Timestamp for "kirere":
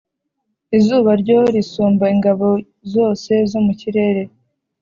3.79-4.21